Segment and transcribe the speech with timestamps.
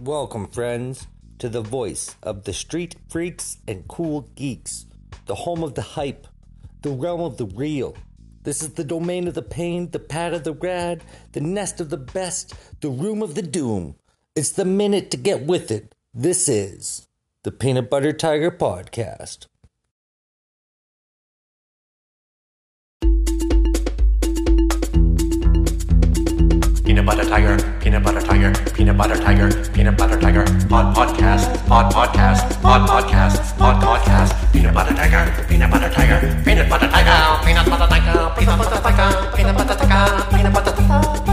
[0.00, 1.06] Welcome, friends,
[1.40, 4.86] to the voice of the street freaks and cool geeks,
[5.26, 6.26] the home of the hype,
[6.80, 7.94] the realm of the real.
[8.42, 11.90] This is the domain of the pain, the pad of the rad, the nest of
[11.90, 13.94] the best, the room of the doom.
[14.34, 15.94] It's the minute to get with it.
[16.14, 17.06] This is
[17.42, 19.48] the Peanut Butter Tiger Podcast.
[26.86, 31.90] Peanut butter tiger, peanut butter tiger, peanut butter tiger, peanut butter tiger, pod podcast, pod
[31.92, 37.66] podcast, pod podcast, pod podcast, peanut butter tiger, peanut butter tiger, peanut butter tiger, peanut
[37.66, 41.29] butter tiger, peanut butter tiger, peanut butter tiger, peanut butter tiger,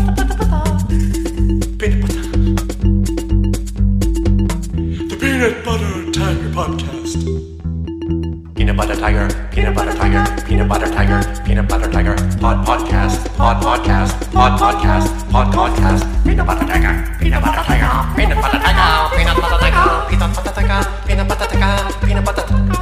[8.68, 13.64] Peanut butter tiger, peanut butter tiger, peanut butter tiger, peanut butter tiger, pod podcast, pod
[13.64, 19.40] podcast, pod podcast, pod podcast, peanut butter tiger, peanut butter tiger, peanut butter tiger, peanut
[19.40, 22.76] butter tiger, peanut butter tiger, peanut butter tiger, peanut butter tiger.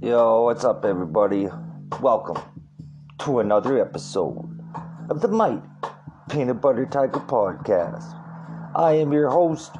[0.00, 1.48] Yo, what's up, everybody?
[2.00, 2.59] Welcome
[3.20, 4.48] to another episode
[5.10, 5.62] of the Might
[6.30, 8.16] Peanut Butter Tiger Podcast.
[8.74, 9.76] I am your host,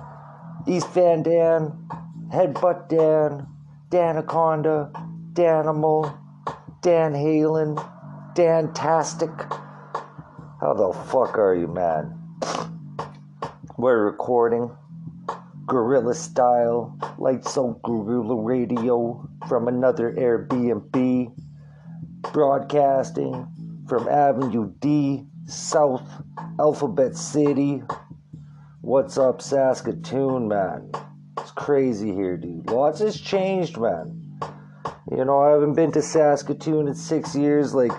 [0.69, 1.89] East Van Dan,
[2.31, 3.47] Headbutt Dan,
[3.89, 4.93] Danaconda,
[5.33, 6.19] Danimal,
[6.83, 7.83] Dan Halen,
[8.35, 9.35] Dantastic.
[10.61, 12.15] How the fuck are you, man?
[13.79, 14.71] We're recording
[15.67, 21.33] guerrilla style, lights out guerrilla radio from another Airbnb,
[22.33, 23.49] broadcasting
[23.89, 26.09] from Avenue D, South
[26.59, 27.83] Alphabet City.
[28.83, 30.93] What's up, Saskatoon, man?
[31.39, 32.71] It's crazy here, dude.
[32.71, 34.39] Lots has changed, man.
[35.11, 37.75] You know, I haven't been to Saskatoon in six years.
[37.75, 37.93] Like,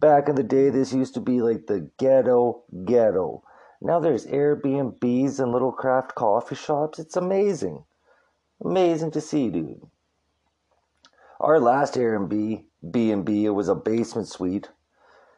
[0.00, 3.44] back in the day, this used to be like the ghetto, ghetto.
[3.80, 6.98] Now there's Airbnbs and little craft coffee shops.
[6.98, 7.84] It's amazing.
[8.64, 9.82] Amazing to see, dude.
[11.40, 14.70] Our last Airbnb, B&B, it was a basement suite.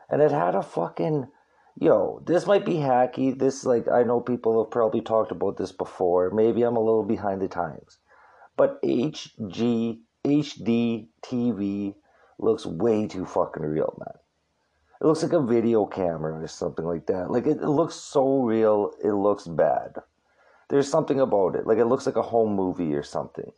[0.08, 1.28] And it had a fucking,
[1.80, 3.38] yo, this might be hacky.
[3.38, 6.30] This, like, I know people have probably talked about this before.
[6.30, 7.98] Maybe I'm a little behind the times.
[8.56, 11.94] But HG, HD TV
[12.38, 14.18] looks way too fucking real, man.
[15.00, 17.30] It looks like a video camera or something like that.
[17.30, 19.96] Like it, it looks so real, it looks bad.
[20.70, 21.66] There's something about it.
[21.66, 23.50] Like it looks like a home movie or something.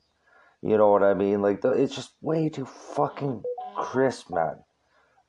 [0.62, 1.42] You know what I mean?
[1.42, 3.42] Like the, it's just way too fucking
[3.76, 4.56] crisp, man.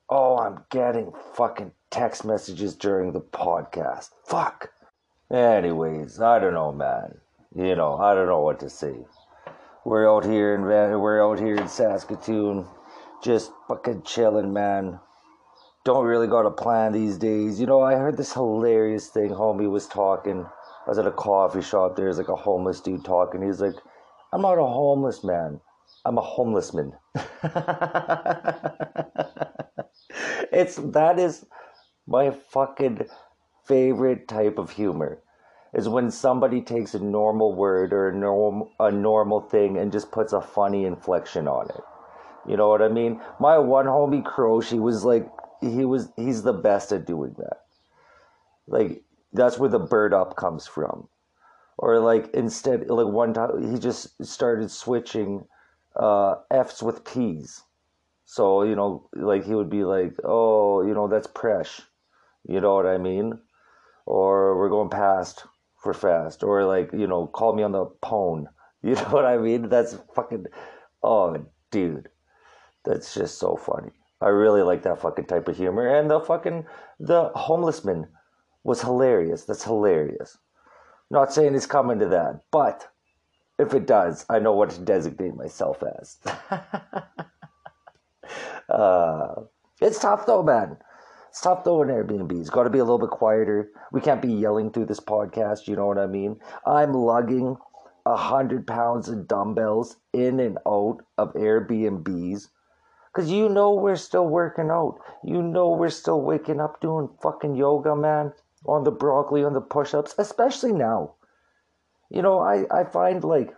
[0.08, 4.10] Oh, I'm getting fucking text messages during the podcast.
[4.26, 4.70] Fuck.
[5.30, 7.18] Anyways, I don't know, man.
[7.54, 8.94] You know, I don't know what to say.
[9.84, 12.66] We're out here in we're out here in Saskatoon,
[13.22, 14.98] just fucking chilling, man
[15.88, 17.58] don't really got a plan these days.
[17.58, 19.30] You know, I heard this hilarious thing.
[19.30, 20.44] Homie was talking.
[20.44, 21.96] I was at a coffee shop.
[21.96, 23.40] There's like a homeless dude talking.
[23.40, 23.72] He's like,
[24.30, 25.62] I'm not a homeless man.
[26.08, 26.94] I'm a homeless man.
[30.50, 31.44] it's that is
[32.06, 33.06] my fucking
[33.66, 35.18] favorite type of humor.
[35.74, 40.10] Is when somebody takes a normal word or a normal a normal thing and just
[40.10, 41.84] puts a funny inflection on it.
[42.48, 43.20] You know what I mean?
[43.38, 45.28] My one homie Crow, she was like
[45.60, 47.58] he was he's the best at doing that.
[48.66, 49.02] Like
[49.34, 51.10] that's where the bird up comes from.
[51.76, 55.44] Or like instead like one time he just started switching
[55.96, 57.62] uh F's with P's.
[58.24, 61.80] So, you know, like he would be like, Oh, you know, that's presh.
[62.46, 63.38] You know what I mean?
[64.06, 65.44] Or we're going past
[65.82, 66.42] for fast.
[66.42, 68.48] Or like, you know, call me on the pone.
[68.80, 69.68] You know what I mean?
[69.68, 70.46] That's fucking
[71.02, 71.36] oh
[71.72, 72.08] dude.
[72.84, 73.90] That's just so funny.
[74.20, 75.86] I really like that fucking type of humor.
[75.88, 76.64] And the fucking
[77.00, 78.06] the homeless man
[78.62, 79.44] was hilarious.
[79.44, 80.38] That's hilarious.
[81.10, 82.86] Not saying it's coming to that, but
[83.58, 86.18] if it does, I know what to designate myself as.
[88.68, 89.34] uh,
[89.80, 90.76] it's tough though, man.
[91.30, 92.50] It's tough though in Airbnbs.
[92.50, 93.70] Got to be a little bit quieter.
[93.92, 95.66] We can't be yelling through this podcast.
[95.66, 96.38] You know what I mean?
[96.66, 97.56] I'm lugging
[98.06, 102.48] a hundred pounds of dumbbells in and out of Airbnbs
[103.12, 104.98] because you know we're still working out.
[105.24, 108.32] You know we're still waking up doing fucking yoga, man,
[108.66, 111.14] on the broccoli, on the push ups, especially now.
[112.10, 113.54] You know, I, I find like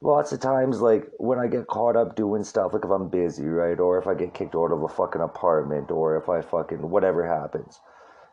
[0.00, 3.46] lots of times, like when I get caught up doing stuff, like if I'm busy,
[3.46, 3.78] right?
[3.78, 7.26] Or if I get kicked out of a fucking apartment, or if I fucking whatever
[7.26, 7.80] happens,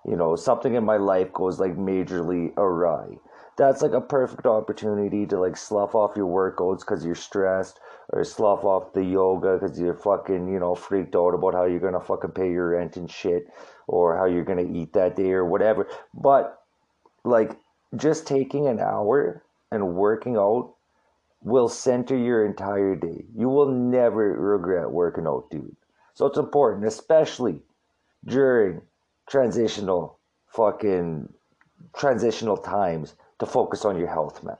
[0.05, 3.17] you know, something in my life goes like majorly awry.
[3.55, 8.23] That's like a perfect opportunity to like slough off your workouts because you're stressed or
[8.23, 12.01] slough off the yoga because you're fucking, you know, freaked out about how you're gonna
[12.01, 13.47] fucking pay your rent and shit,
[13.87, 15.87] or how you're gonna eat that day or whatever.
[16.13, 16.59] But
[17.23, 17.55] like,
[17.95, 20.73] just taking an hour and working out
[21.41, 23.25] will center your entire day.
[23.35, 25.75] You will never regret working out, dude.
[26.13, 27.59] So it's important, especially
[28.25, 28.81] during
[29.27, 31.33] transitional fucking
[31.95, 34.57] transitional times to focus on your health, man.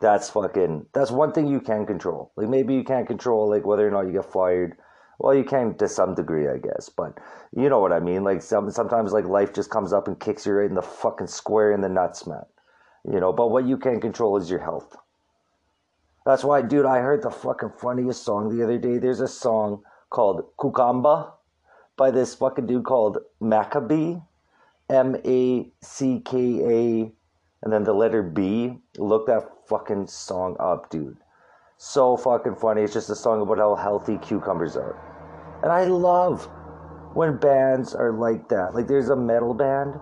[0.00, 2.32] That's fucking that's one thing you can control.
[2.36, 4.76] Like maybe you can't control like whether or not you get fired.
[5.18, 7.18] Well, you can to some degree, I guess, but
[7.54, 8.24] you know what I mean.
[8.24, 11.28] Like some sometimes like life just comes up and kicks you right in the fucking
[11.28, 12.44] square in the nuts, man.
[13.04, 14.96] You know, but what you can control is your health.
[16.24, 18.98] That's why, dude, I heard the fucking funniest song the other day.
[18.98, 21.32] There's a song called Kukamba
[21.96, 24.18] by this fucking dude called Macka B.
[24.90, 27.12] M A C K A
[27.62, 28.78] and then the letter B.
[28.98, 31.16] Look that fucking song up, dude.
[31.84, 32.82] So fucking funny.
[32.82, 34.94] It's just a song about how healthy cucumbers are.
[35.64, 36.48] And I love
[37.12, 38.72] when bands are like that.
[38.72, 39.98] Like there's a metal band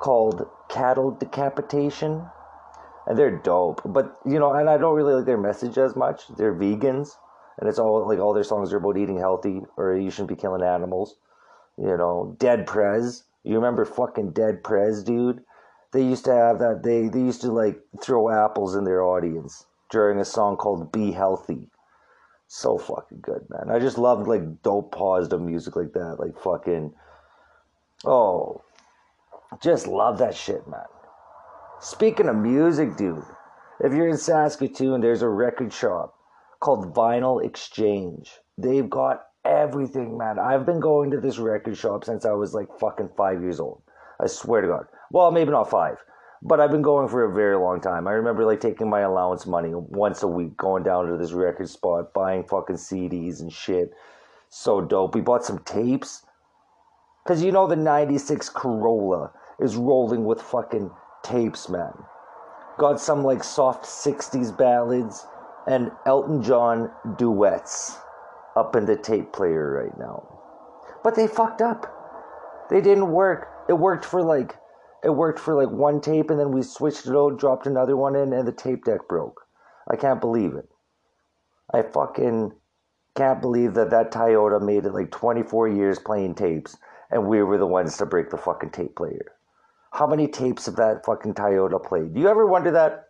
[0.00, 2.26] called Cattle Decapitation.
[3.06, 3.80] And they're dope.
[3.86, 6.28] But you know, and I don't really like their message as much.
[6.36, 7.16] They're vegans.
[7.58, 10.36] And it's all like all their songs are about eating healthy or you shouldn't be
[10.36, 11.16] killing animals.
[11.78, 13.24] You know, Dead Prez.
[13.44, 15.42] You remember fucking Dead Prez, dude?
[15.90, 16.82] They used to have that.
[16.82, 21.12] They they used to like throw apples in their audience during a song called "Be
[21.12, 21.70] Healthy."
[22.48, 23.70] So fucking good, man.
[23.70, 26.16] I just love like dope positive music like that.
[26.18, 26.92] Like fucking,
[28.04, 28.62] oh,
[29.62, 30.90] just love that shit, man.
[31.80, 33.22] Speaking of music, dude,
[33.80, 36.14] if you're in Saskatoon, there's a record shop
[36.58, 38.32] called Vinyl Exchange.
[38.58, 40.40] They've got everything, man.
[40.40, 43.82] I've been going to this record shop since I was like fucking five years old.
[44.20, 44.86] I swear to God.
[45.12, 45.98] Well, maybe not five,
[46.44, 48.06] but I've been going for a very long time.
[48.06, 51.70] I remember like taking my allowance money once a week, going down to this record
[51.70, 53.92] spot, buying fucking CDs and shit.
[54.50, 55.14] So dope.
[55.14, 56.24] We bought some tapes.
[57.26, 60.90] Cause you know the '96 Corolla is rolling with fucking
[61.22, 61.94] tapes, man.
[62.76, 65.26] Got some like soft '60s ballads
[65.66, 67.96] and Elton John duets
[68.54, 70.28] up in the tape player right now.
[71.02, 71.86] But they fucked up.
[72.68, 73.48] They didn't work.
[73.70, 74.56] It worked for like
[75.04, 78.16] it worked for like one tape and then we switched it out, dropped another one
[78.16, 79.42] in and the tape deck broke.
[79.90, 80.68] I can't believe it.
[81.72, 82.52] I fucking
[83.14, 86.76] can't believe that that Toyota made it like 24 years playing tapes
[87.10, 89.32] and we were the ones to break the fucking tape player.
[89.92, 92.14] How many tapes have that fucking Toyota played?
[92.14, 93.08] Do you ever wonder that?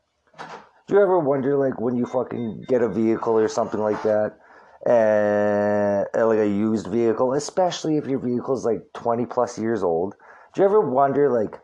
[0.87, 4.37] Do you ever wonder like when you fucking get a vehicle or something like that
[4.85, 10.17] and like a used vehicle, especially if your vehicle is like 20 plus years old?
[10.55, 11.59] Do you ever wonder like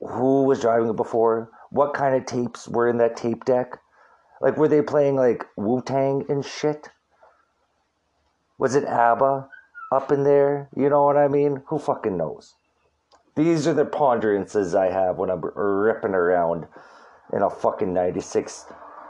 [0.00, 1.50] who was driving it before?
[1.70, 3.78] What kind of tapes were in that tape deck?
[4.40, 6.88] Like were they playing like Wu Tang and shit?
[8.58, 9.48] Was it ABBA
[9.92, 10.68] up in there?
[10.76, 11.62] You know what I mean?
[11.68, 12.54] Who fucking knows?
[13.36, 16.66] These are the ponderances I have when I'm ripping around
[17.32, 18.66] in a fucking 96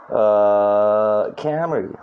[0.09, 1.97] uh, Camry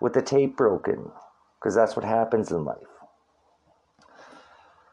[0.00, 1.10] with the tape broken.
[1.58, 2.76] Because that's what happens in life.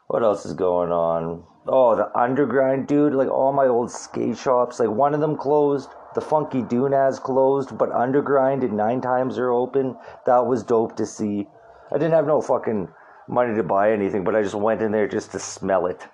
[0.08, 1.44] What else is going on?
[1.66, 3.14] Oh, the underground dude.
[3.14, 4.80] Like all my old skate shops.
[4.80, 5.88] Like one of them closed.
[6.14, 7.76] The Funky Dunaz closed.
[7.76, 9.96] But underground and nine times are open.
[10.26, 11.48] That was dope to see.
[11.90, 12.88] I didn't have no fucking
[13.28, 14.24] money to buy anything.
[14.24, 16.06] But I just went in there just to smell it.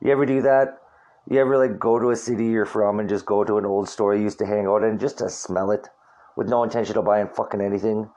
[0.00, 0.78] You ever do that?
[1.28, 3.88] You ever like go to a city you're from and just go to an old
[3.88, 5.88] store you used to hang out in just to smell it
[6.36, 8.08] with no intention of buying fucking anything?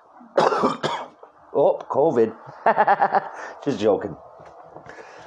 [0.38, 2.36] oh, COVID.
[3.64, 4.16] just joking.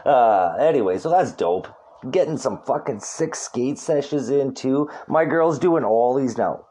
[0.05, 1.67] Uh, anyway, so that's dope.
[2.10, 4.89] Getting some fucking sick skate sessions in too.
[5.08, 6.65] My girl's doing all these now.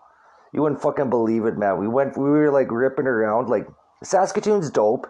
[0.53, 1.79] You wouldn't fucking believe it, man.
[1.79, 3.49] We went, we were like ripping around.
[3.49, 3.67] Like
[4.03, 5.07] Saskatoon's dope.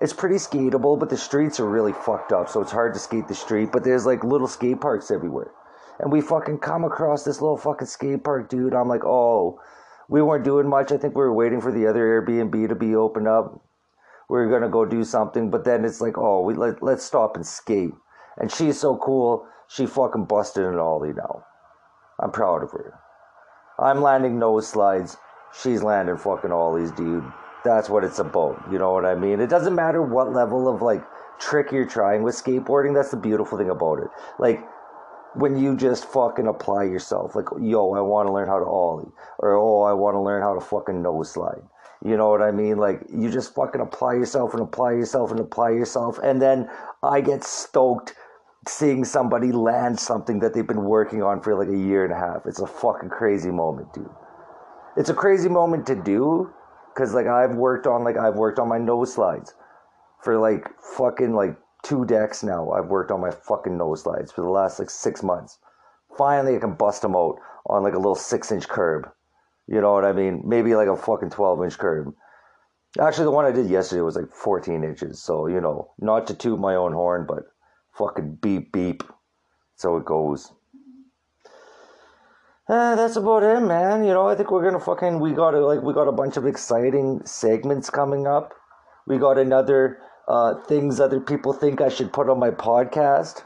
[0.00, 3.26] It's pretty skatable, but the streets are really fucked up, so it's hard to skate
[3.26, 3.72] the street.
[3.72, 5.50] But there's like little skate parks everywhere.
[5.98, 8.74] And we fucking come across this little fucking skate park, dude.
[8.74, 9.60] I'm like, oh,
[10.08, 10.92] we weren't doing much.
[10.92, 13.60] I think we were waiting for the other Airbnb to be opened up.
[14.28, 17.36] We were gonna go do something, but then it's like, oh, we let let's stop
[17.36, 17.94] and skate.
[18.36, 19.46] And she's so cool.
[19.68, 21.44] She fucking busted an ollie now.
[22.20, 22.98] I'm proud of her.
[23.78, 25.16] I'm landing nose slides.
[25.62, 27.24] She's landing fucking ollies, dude.
[27.64, 28.62] That's what it's about.
[28.70, 29.40] You know what I mean?
[29.40, 31.04] It doesn't matter what level of like
[31.38, 32.94] trick you're trying with skateboarding.
[32.94, 34.08] That's the beautiful thing about it.
[34.38, 34.64] Like
[35.34, 37.34] when you just fucking apply yourself.
[37.34, 40.42] Like, yo, I want to learn how to ollie, or oh, I want to learn
[40.42, 41.62] how to fucking nose slide.
[42.04, 42.78] You know what I mean?
[42.78, 46.70] Like you just fucking apply yourself and apply yourself and apply yourself, and then
[47.02, 48.14] I get stoked
[48.68, 52.16] seeing somebody land something that they've been working on for like a year and a
[52.16, 52.42] half.
[52.46, 54.10] It's a fucking crazy moment, dude.
[54.96, 56.52] it's a crazy moment to do
[56.94, 59.54] because like I've worked on like I've worked on my nose slides
[60.22, 62.70] for like fucking like two decks now.
[62.72, 65.58] I've worked on my fucking nose slides for the last like six months.
[66.16, 67.36] Finally, I can bust them out
[67.66, 69.10] on like a little six inch curb.
[69.68, 70.42] You know what I mean?
[70.44, 72.14] Maybe like a fucking 12 inch curb.
[72.98, 75.22] Actually, the one I did yesterday was like 14 inches.
[75.22, 77.44] So, you know, not to toot my own horn, but
[77.92, 79.02] fucking beep beep.
[79.76, 80.52] So it goes.
[82.66, 84.04] Uh, that's about it, man.
[84.04, 86.36] You know, I think we're gonna fucking we got a, like we got a bunch
[86.36, 88.54] of exciting segments coming up.
[89.06, 93.42] We got another uh, things other people think I should put on my podcast.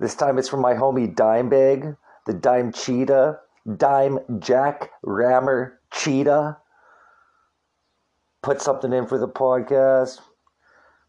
[0.00, 3.40] This time it's from my homie Dimebag, the Dime Cheetah,
[3.76, 6.58] Dime Jack Rammer Cheetah.
[8.42, 10.20] Put something in for the podcast.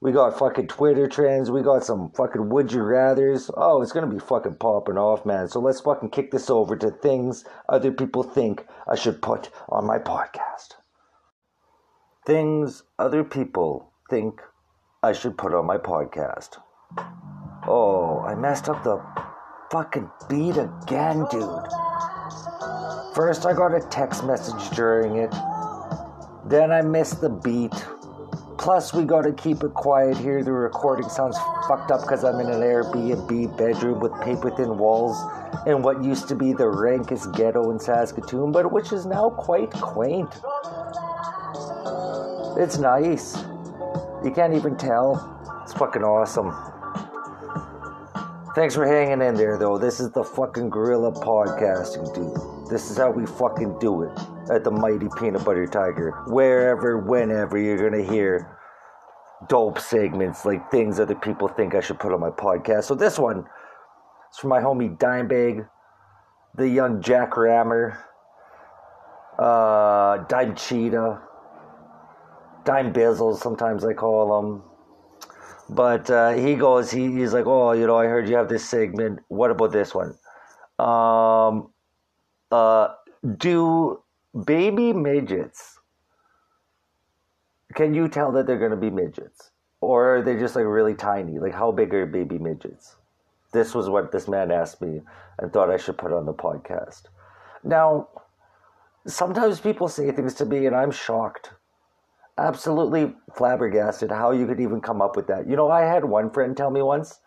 [0.02, 1.52] We got fucking Twitter trends.
[1.52, 3.52] We got some fucking would you rather's.
[3.56, 5.48] Oh, it's gonna be fucking popping off, man.
[5.48, 9.86] So let's fucking kick this over to things other people think I should put on
[9.86, 10.74] my podcast.
[12.26, 14.42] Things other people think
[15.04, 16.58] I should put on my podcast.
[17.68, 19.02] Oh, I messed up the
[19.72, 21.91] fucking beat again, dude.
[23.22, 25.32] First, I got a text message during it.
[26.46, 27.72] Then I missed the beat.
[28.58, 30.44] Plus, we gotta keep it quiet here.
[30.44, 31.38] The recording sounds
[31.68, 35.22] fucked up because I'm in an Airbnb bedroom with paper thin walls
[35.68, 39.70] in what used to be the rankest ghetto in Saskatoon, but which is now quite
[39.70, 40.34] quaint.
[42.58, 43.38] It's nice.
[44.26, 45.62] You can't even tell.
[45.62, 46.50] It's fucking awesome.
[48.56, 49.78] Thanks for hanging in there, though.
[49.78, 52.61] This is the fucking Gorilla Podcasting, dude.
[52.72, 54.18] This is how we fucking do it
[54.50, 56.12] at the Mighty Peanut Butter Tiger.
[56.28, 58.58] Wherever, whenever you're gonna hear
[59.50, 62.86] dope segments like things other people think I should put on my podcast.
[62.86, 63.40] So this one
[64.32, 65.68] is from my homie Dimebag,
[66.56, 68.00] the young Jack Rammer,
[69.38, 71.22] uh, Dime Cheetah,
[72.64, 74.64] Dime Bizzles, sometimes I call him.
[75.70, 78.64] But uh, he goes, he, he's like, oh, you know, I heard you have this
[78.64, 79.20] segment.
[79.28, 80.18] What about this one?
[80.80, 81.71] Um,
[82.52, 82.96] uh,
[83.38, 84.02] do
[84.46, 85.80] baby midgets,
[87.74, 89.52] can you tell that they're going to be midgets?
[89.80, 91.40] Or are they just like really tiny?
[91.40, 92.96] Like, how big are baby midgets?
[93.52, 95.02] This was what this man asked me
[95.40, 97.04] and thought I should put on the podcast.
[97.64, 98.08] Now,
[99.08, 101.52] sometimes people say things to me and I'm shocked
[102.38, 105.48] absolutely flabbergasted how you could even come up with that.
[105.48, 107.20] You know, I had one friend tell me once,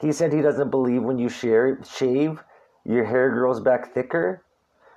[0.00, 2.42] he said he doesn't believe when you share, shave,
[2.84, 4.44] your hair grows back thicker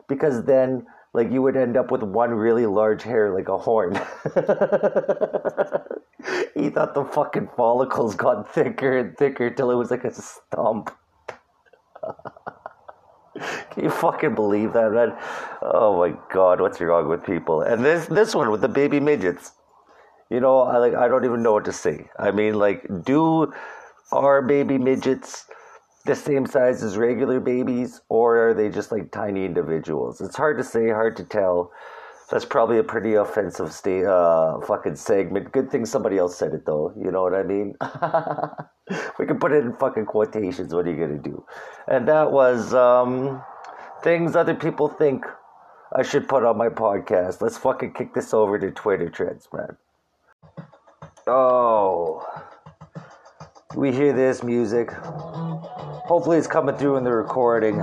[0.07, 3.93] because then like you would end up with one really large hair like a horn.
[6.53, 10.91] he thought the fucking follicles got thicker and thicker till it was like a stump.
[13.71, 15.17] Can you fucking believe that, man?
[15.61, 17.61] Oh my god, what's wrong with people?
[17.61, 19.51] And this this one with the baby midgets.
[20.29, 22.07] You know, I like I don't even know what to say.
[22.17, 23.53] I mean, like, do
[24.11, 25.45] our baby midgets
[26.05, 30.21] the same size as regular babies, or are they just like tiny individuals?
[30.21, 31.71] It's hard to say, hard to tell.
[32.29, 35.51] That's probably a pretty offensive sta- uh, fucking segment.
[35.51, 36.93] Good thing somebody else said it though.
[36.97, 37.75] You know what I mean?
[39.19, 40.73] we can put it in fucking quotations.
[40.73, 41.45] What are you gonna do?
[41.87, 43.43] And that was um,
[44.03, 45.23] things other people think
[45.95, 47.41] I should put on my podcast.
[47.41, 49.77] Let's fucking kick this over to Twitter trends, man.
[51.27, 52.25] Oh,
[53.73, 54.91] we hear this music.
[54.91, 57.75] Hopefully, it's coming through in the recording.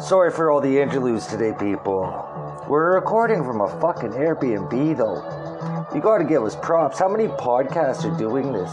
[0.00, 2.24] Sorry for all the interludes today, people.
[2.68, 5.94] We're recording from a fucking Airbnb, though.
[5.94, 7.00] You gotta give us props.
[7.00, 8.70] How many podcasts are doing this?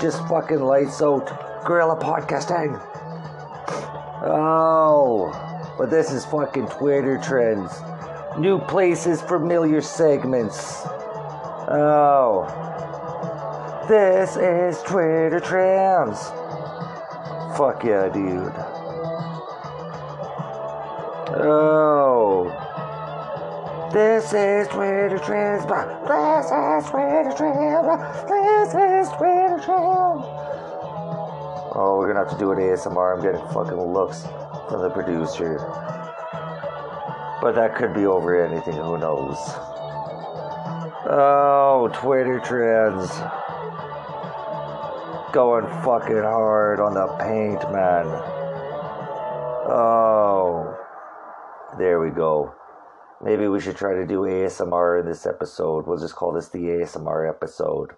[0.00, 1.26] Just fucking lights out.
[1.64, 2.78] Gorilla podcasting.
[4.24, 5.32] Oh,
[5.78, 7.72] but this is fucking Twitter trends.
[8.38, 10.82] New places, familiar segments.
[11.66, 12.71] Oh.
[13.88, 16.30] This is Twitter trends.
[17.58, 18.52] Fuck yeah, dude.
[21.34, 22.46] Oh.
[23.92, 25.66] This is Twitter trends.
[25.66, 27.88] This is Twitter trends.
[28.30, 30.24] This is Twitter trends.
[31.74, 33.16] Oh, we're gonna have to do an ASMR.
[33.16, 34.22] I'm getting fucking looks
[34.68, 35.58] from the producer.
[37.42, 39.36] But that could be over anything, who knows?
[41.04, 43.10] Oh, Twitter trends.
[45.32, 48.04] Going fucking hard on the paint, man.
[49.66, 50.76] Oh.
[51.78, 52.54] There we go.
[53.24, 55.86] Maybe we should try to do ASMR in this episode.
[55.86, 57.92] We'll just call this the ASMR episode.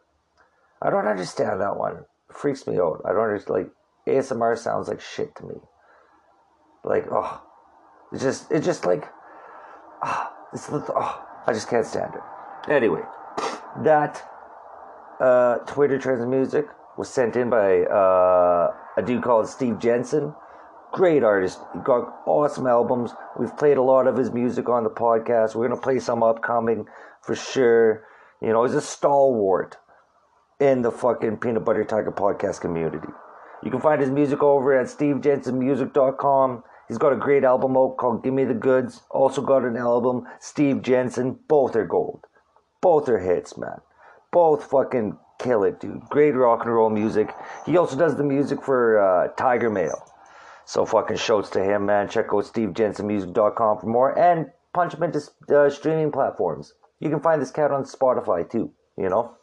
[0.80, 1.96] I don't understand that one.
[1.96, 3.02] It freaks me out.
[3.04, 3.64] I don't understand.
[3.64, 3.70] Like,
[4.06, 5.56] ASMR sounds like shit to me.
[6.84, 7.42] Like, oh.
[8.12, 9.08] It just, it just like,
[10.02, 12.70] ah, it's oh, I just can't stand it.
[12.70, 13.02] Anyway,
[13.82, 14.22] that
[15.18, 20.34] uh, Twitter Trends Music was sent in by uh, a dude called Steve Jensen.
[20.92, 21.58] Great artist.
[21.72, 23.12] He got awesome albums.
[23.38, 25.54] We've played a lot of his music on the podcast.
[25.54, 26.86] We're going to play some upcoming
[27.22, 28.06] for sure.
[28.40, 29.76] You know, he's a stalwart
[30.60, 33.08] in the fucking Peanut Butter Tiger podcast community.
[33.64, 36.62] You can find his music over at stevejensenmusic.com.
[36.86, 39.02] He's got a great album out called Give Me the Goods.
[39.10, 41.38] Also got an album, Steve Jensen.
[41.48, 42.26] Both are gold.
[42.82, 43.80] Both are hits, man.
[44.30, 46.00] Both fucking kill it, dude.
[46.08, 47.34] Great rock and roll music.
[47.66, 50.02] He also does the music for uh, Tiger Mail.
[50.66, 52.08] So fucking shouts to him, man.
[52.08, 55.20] Check out stevejensenmusic.com for more and punch him into
[55.54, 56.74] uh, streaming platforms.
[57.00, 59.36] You can find this cat on Spotify too, you know.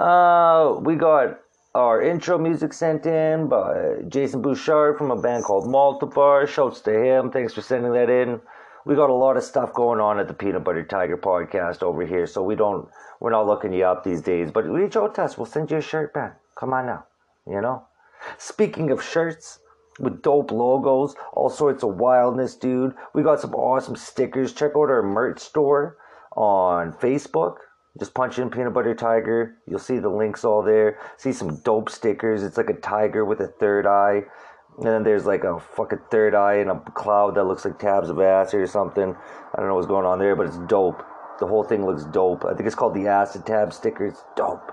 [0.00, 1.40] Uh, we got
[1.74, 6.46] our intro music sent in by Jason Bouchard from a band called Multibar.
[6.46, 7.30] Shouts to him.
[7.30, 8.40] Thanks for sending that in.
[8.86, 12.06] We got a lot of stuff going on at the Peanut Butter Tiger podcast over
[12.06, 12.88] here, so we don't
[13.18, 14.52] we're not looking you up these days.
[14.52, 15.36] But reach out to us.
[15.36, 16.38] We'll send you a shirt back.
[16.54, 17.04] Come on now.
[17.48, 17.84] You know?
[18.38, 19.58] Speaking of shirts
[19.98, 22.94] with dope logos, all sorts of wildness, dude.
[23.12, 24.52] We got some awesome stickers.
[24.52, 25.96] Check out our merch store
[26.36, 27.56] on Facebook.
[27.98, 29.56] Just punch in Peanut Butter Tiger.
[29.66, 30.98] You'll see the links all there.
[31.16, 32.44] See some dope stickers.
[32.44, 34.24] It's like a tiger with a third eye.
[34.78, 38.10] And then there's like a fucking third eye and a cloud that looks like tabs
[38.10, 39.16] of acid or something.
[39.54, 41.02] I don't know what's going on there, but it's dope.
[41.40, 42.44] The whole thing looks dope.
[42.44, 44.06] I think it's called the acid tab sticker.
[44.06, 44.72] It's dope.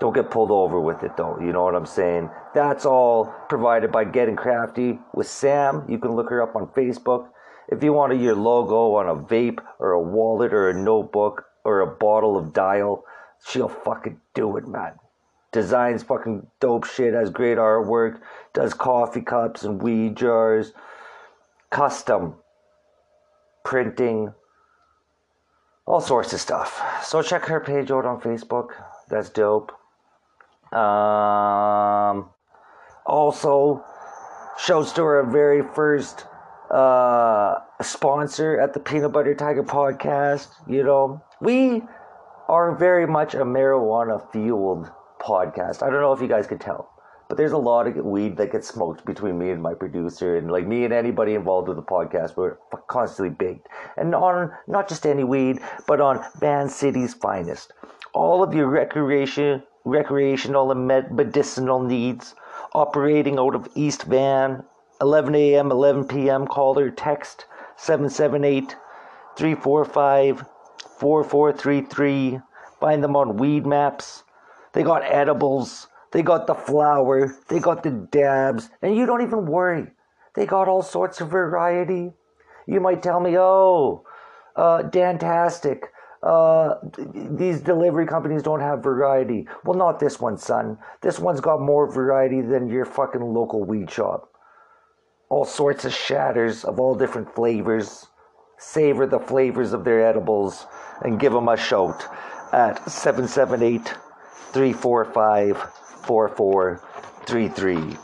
[0.00, 1.38] Don't get pulled over with it though.
[1.38, 2.30] You know what I'm saying?
[2.54, 5.84] That's all provided by Getting Crafty with Sam.
[5.88, 7.28] You can look her up on Facebook.
[7.68, 11.80] If you want your logo on a vape or a wallet or a notebook or
[11.80, 13.04] a bottle of dial,
[13.46, 14.92] she'll fucking do it, man.
[15.52, 18.20] Designs fucking dope shit, has great artwork,
[18.54, 20.72] does coffee cups and weed jars,
[21.70, 22.36] custom
[23.64, 24.32] printing,
[25.86, 26.80] all sorts of stuff.
[27.04, 28.70] So check her page out on Facebook.
[29.08, 29.72] That's dope.
[30.72, 32.30] Um,
[33.04, 33.84] also,
[34.58, 36.26] shouts to our very first
[36.70, 40.48] uh, sponsor at the Peanut Butter Tiger podcast.
[40.66, 41.82] You know, we
[42.48, 44.90] are very much a marijuana fueled
[45.22, 45.82] podcast.
[45.82, 46.90] I don't know if you guys could tell,
[47.28, 50.50] but there's a lot of weed that gets smoked between me and my producer, and
[50.50, 52.36] like me and anybody involved with the podcast.
[52.36, 52.56] We're
[52.88, 57.72] constantly baked, and on not just any weed, but on Van City's finest.
[58.12, 62.34] All of your recreation, recreational and med- medicinal needs,
[62.74, 64.64] operating out of East Van,
[65.00, 66.46] 11 a.m., 11 p.m.
[66.46, 68.76] Call or text 778
[69.36, 70.44] 345
[70.98, 72.40] 4433.
[72.80, 74.24] Find them on Weed Maps.
[74.72, 75.88] They got edibles.
[76.12, 77.36] They got the flower.
[77.48, 78.70] They got the dabs.
[78.82, 79.88] And you don't even worry.
[80.34, 82.12] They got all sorts of variety.
[82.66, 84.04] You might tell me, oh,
[84.56, 85.84] uh, Dantastic.
[86.22, 86.76] Uh,
[87.36, 89.46] these delivery companies don't have variety.
[89.64, 90.78] Well, not this one, son.
[91.00, 94.30] This one's got more variety than your fucking local weed shop.
[95.28, 98.06] All sorts of shatters of all different flavors.
[98.58, 100.66] Savor the flavors of their edibles
[101.02, 102.04] and give them a shout
[102.52, 103.92] at 778
[104.52, 105.56] 345
[106.04, 107.96] 4433.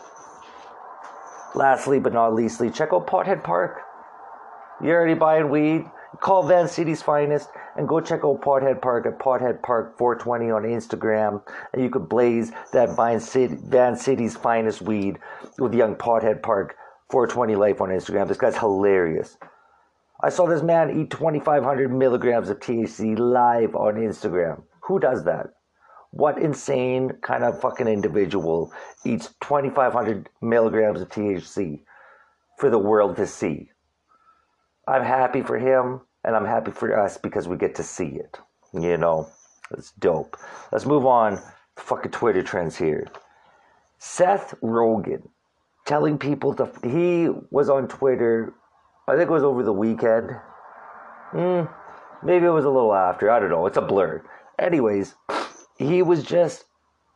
[1.55, 3.81] Lastly but not leastly, check out Pothead Park.
[4.83, 5.85] You're already buying weed?
[6.21, 10.63] Call Van City's Finest and go check out Pothead Park at Pothead Park 420 on
[10.63, 11.43] Instagram.
[11.73, 15.19] And you could blaze that Van City's Finest weed
[15.59, 16.77] with young Pothead Park
[17.11, 18.27] 420 Life on Instagram.
[18.29, 19.37] This guy's hilarious.
[20.21, 24.63] I saw this man eat 2,500 milligrams of THC live on Instagram.
[24.83, 25.51] Who does that?
[26.11, 28.73] What insane kind of fucking individual
[29.05, 31.81] eats 2,500 milligrams of THC
[32.59, 33.71] for the world to see?
[34.87, 38.39] I'm happy for him and I'm happy for us because we get to see it.
[38.73, 39.29] You know,
[39.71, 40.37] it's dope.
[40.73, 41.41] Let's move on.
[41.77, 43.07] Fucking Twitter trends here.
[43.99, 45.29] Seth Rogen
[45.87, 46.71] telling people to.
[46.83, 48.55] He was on Twitter
[49.09, 50.33] I think it was over the weekend.
[51.31, 51.63] Hmm,
[52.23, 53.31] maybe it was a little after.
[53.31, 53.65] I don't know.
[53.65, 54.23] It's a blur.
[54.59, 55.15] Anyways,
[55.79, 56.65] he was just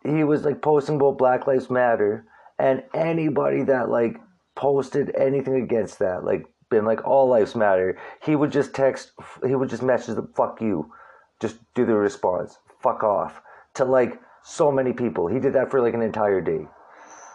[0.05, 2.25] he was like posting about Black Lives Matter,
[2.59, 4.21] and anybody that like
[4.55, 9.13] posted anything against that, like been like all lives matter, he would just text.
[9.47, 10.93] He would just message the "Fuck you,"
[11.41, 13.43] just do the response, "Fuck off,"
[13.75, 15.29] to like so many people.
[15.29, 16.67] He did that for like an entire day.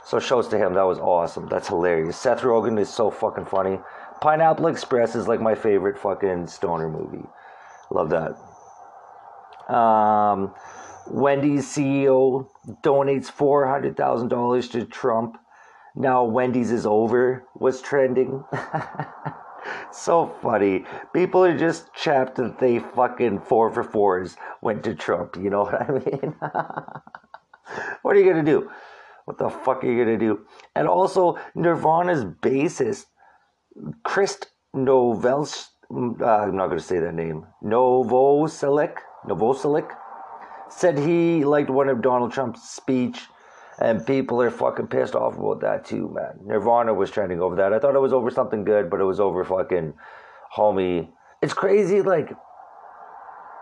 [0.05, 1.47] So shows to him that was awesome.
[1.47, 2.17] That's hilarious.
[2.17, 3.79] Seth Rogen is so fucking funny.
[4.21, 7.27] Pineapple Express is like my favorite fucking stoner movie.
[7.91, 8.31] Love that.
[9.73, 10.53] Um,
[11.11, 12.47] Wendy's CEO
[12.83, 15.37] donates four hundred thousand dollars to Trump.
[15.95, 18.43] Now Wendy's is over was trending.
[19.91, 20.85] so funny.
[21.13, 25.35] People are just chapped that they fucking four for fours went to Trump.
[25.35, 26.35] You know what I mean?
[28.01, 28.69] what are you gonna do?
[29.25, 30.45] What the fuck are you gonna do?
[30.75, 33.05] And also, Nirvana's bassist,
[34.03, 34.39] Chris
[34.73, 35.69] Novels.
[35.89, 37.45] Uh, I'm not gonna say that name.
[37.63, 38.97] Novoselic.
[39.25, 39.89] Novoselic
[40.69, 43.21] said he liked one of Donald Trump's speech.
[43.79, 46.39] And people are fucking pissed off about that too, man.
[46.43, 47.73] Nirvana was trending over that.
[47.73, 49.93] I thought it was over something good, but it was over fucking
[50.55, 51.09] homie.
[51.43, 52.33] It's crazy, like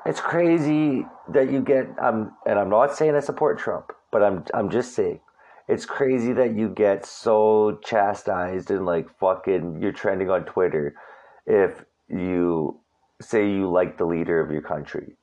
[0.06, 4.46] it's crazy that you get um and I'm not saying I support Trump, but I'm
[4.54, 5.20] I'm just saying
[5.68, 10.96] it's crazy that you get so chastised and like fucking you're trending on Twitter
[11.46, 12.80] if you
[13.22, 15.18] say you like the leader of your country.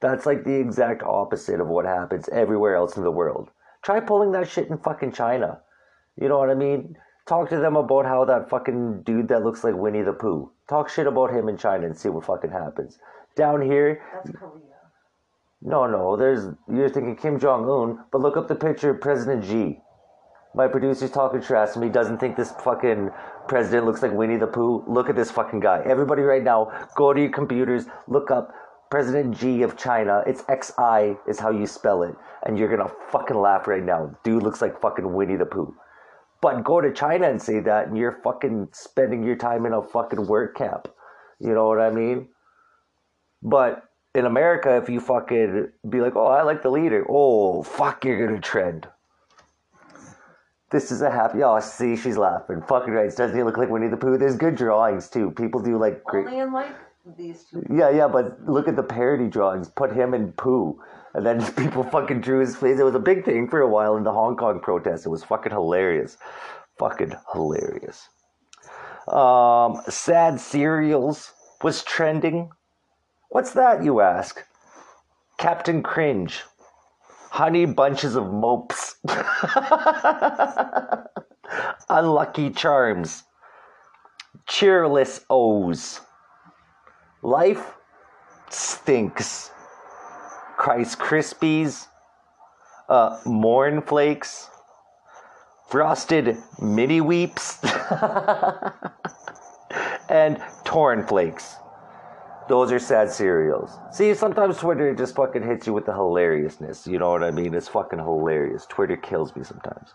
[0.00, 3.50] That's like the exact opposite of what happens everywhere else in the world.
[3.82, 5.60] Try pulling that shit in fucking China.
[6.20, 6.96] You know what I mean?
[7.26, 10.50] Talk to them about how that fucking dude that looks like Winnie the Pooh.
[10.68, 12.98] Talk shit about him in China and see what fucking happens.
[13.36, 14.62] Down here, That's Korea.
[15.62, 19.44] no, no, there's you're thinking Kim Jong Un, but look up the picture of President
[19.44, 19.80] Xi.
[20.54, 23.10] My producer's talking trash and he doesn't think this fucking
[23.46, 24.84] president looks like Winnie the Pooh.
[24.88, 25.82] Look at this fucking guy.
[25.84, 28.52] Everybody right now, go to your computers, look up
[28.90, 30.22] President Xi of China.
[30.26, 32.14] It's XI is how you spell it.
[32.44, 34.16] And you're gonna fucking laugh right now.
[34.22, 35.74] Dude looks like fucking Winnie the Pooh.
[36.40, 39.82] But go to China and say that and you're fucking spending your time in a
[39.82, 40.88] fucking work camp.
[41.40, 42.28] You know what I mean?
[43.42, 43.82] But
[44.14, 48.26] in America, if you fucking be like, oh, I like the leader, oh, fuck, you're
[48.26, 48.88] gonna trend.
[50.70, 51.42] This is a happy.
[51.42, 52.60] Oh, see, she's laughing.
[52.66, 53.14] Fucking right.
[53.14, 54.18] Doesn't he look like Winnie the Pooh?
[54.18, 55.30] There's good drawings too.
[55.30, 56.26] People do like great.
[56.26, 56.74] Only in like
[57.16, 57.64] these two.
[57.70, 59.68] Yeah, yeah, but look at the parody drawings.
[59.68, 60.80] Put him in poo.
[61.14, 62.78] And then people fucking drew his face.
[62.78, 65.06] It was a big thing for a while in the Hong Kong protests.
[65.06, 66.16] It was fucking hilarious.
[66.78, 68.08] Fucking hilarious.
[69.08, 72.50] Um, sad cereals was trending.
[73.30, 74.42] What's that, you ask?
[75.38, 76.42] Captain Cringe.
[77.30, 78.96] Honey bunches of mopes.
[81.88, 83.24] Unlucky charms.
[84.46, 86.00] Cheerless O's.
[87.22, 87.74] Life
[88.50, 89.50] stinks.
[90.66, 91.86] Rice Krispies,
[92.88, 94.50] uh, Morn Flakes,
[95.68, 97.62] Frosted Mini Weeps,
[100.08, 101.56] and Torn Flakes.
[102.48, 103.78] Those are sad cereals.
[103.90, 106.86] See, sometimes Twitter just fucking hits you with the hilariousness.
[106.86, 107.54] You know what I mean?
[107.54, 108.66] It's fucking hilarious.
[108.66, 109.94] Twitter kills me sometimes.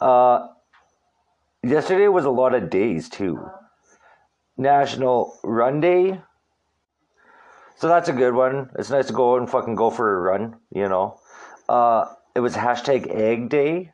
[0.00, 0.48] Uh,
[1.62, 3.48] yesterday was a lot of days too.
[4.56, 6.20] National Run Day.
[7.76, 8.70] So that's a good one.
[8.78, 11.20] It's nice to go and fucking go for a run, you know.
[11.68, 13.92] Uh, it was hashtag Egg Day,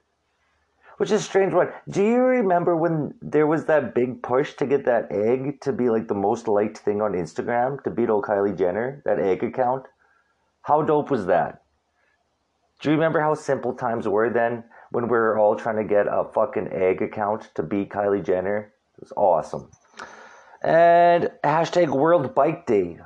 [0.98, 1.70] which is a strange one.
[1.88, 5.90] Do you remember when there was that big push to get that egg to be
[5.90, 9.86] like the most liked thing on Instagram to beat old Kylie Jenner, that egg account?
[10.62, 11.62] How dope was that?
[12.80, 16.06] Do you remember how simple times were then when we were all trying to get
[16.06, 18.72] a fucking egg account to beat Kylie Jenner?
[18.96, 19.70] It was awesome.
[20.62, 22.98] And hashtag World Bike Day,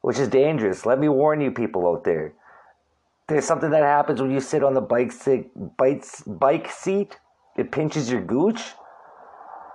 [0.00, 0.84] which is dangerous.
[0.84, 2.34] Let me warn you, people out there.
[3.28, 5.12] There's something that happens when you sit on the bike
[6.26, 7.18] bike seat.
[7.56, 8.60] It pinches your gooch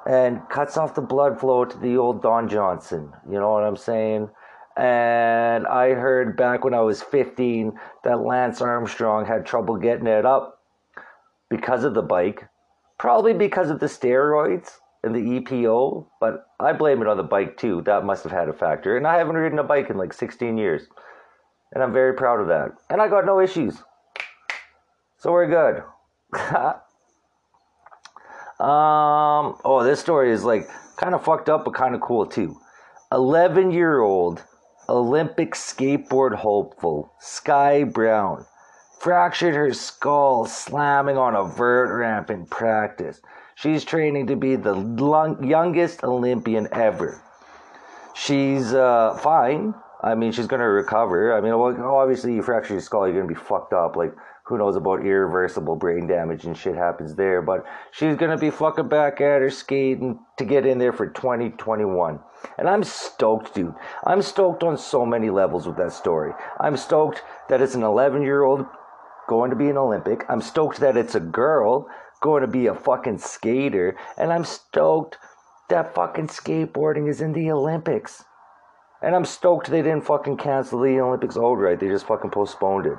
[0.06, 3.14] and cuts off the blood flow to the old Don Johnson.
[3.30, 4.30] You know what I'm saying?
[4.76, 10.26] And I heard back when I was 15 that Lance Armstrong had trouble getting it
[10.26, 10.60] up
[11.50, 12.50] because of the bike,
[12.98, 17.58] probably because of the steroids and the EPO, but I blame it on the bike
[17.58, 17.82] too.
[17.86, 18.96] That must have had a factor.
[18.96, 20.84] And I haven't ridden a bike in like 16 years.
[21.74, 22.72] And I'm very proud of that.
[22.90, 23.84] And I got no issues.
[25.18, 25.84] So we're good.
[28.60, 32.58] um, oh, this story is like kind of fucked up, but kind of cool too.
[33.12, 34.44] 11 year old
[34.90, 38.46] Olympic skateboard hopeful, Sky Brown,
[39.00, 43.22] fractured her skull slamming on a vert ramp in practice.
[43.56, 47.22] She's training to be the lung- youngest Olympian ever.
[48.14, 49.74] She's uh, fine.
[50.04, 51.34] I mean, she's going to recover.
[51.34, 53.96] I mean, well, obviously, you fracture your skull, you're going to be fucked up.
[53.96, 54.14] Like,
[54.46, 57.42] who knows about irreversible brain damage and shit happens there.
[57.42, 61.08] But she's going to be fucking back at her skating to get in there for
[61.08, 62.20] 2021.
[62.58, 63.74] And I'm stoked, dude.
[64.06, 66.34] I'm stoked on so many levels with that story.
[66.60, 68.66] I'm stoked that it's an 11 year old
[69.30, 70.26] going to be an Olympic.
[70.28, 71.88] I'm stoked that it's a girl
[72.24, 73.96] going to be a fucking skater.
[74.18, 75.18] And I'm stoked
[75.70, 78.24] that fucking skateboarding is in the Olympics.
[79.02, 81.82] And I'm stoked they didn't fucking cancel the Olympics outright.
[81.82, 82.98] They just fucking postponed it.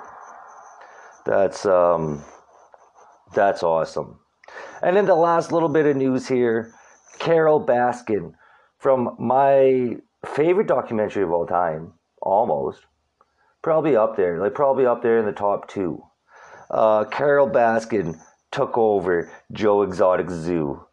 [1.24, 2.22] That's um
[3.34, 4.20] that's awesome.
[4.82, 6.72] And then the last little bit of news here.
[7.18, 8.34] Carole Baskin
[8.76, 12.80] from my favorite documentary of all time, almost.
[13.62, 16.02] Probably up there, like probably up there in the top two.
[16.70, 18.20] Uh, Carole Baskin
[18.54, 20.84] took over Joe Exotic Zoo.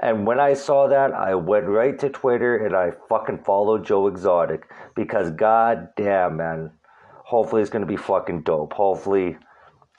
[0.00, 4.06] And when I saw that, I went right to Twitter and I fucking followed Joe
[4.06, 4.64] Exotic
[4.96, 6.70] because god damn, man.
[7.26, 8.72] Hopefully it's gonna be fucking dope.
[8.72, 9.36] Hopefully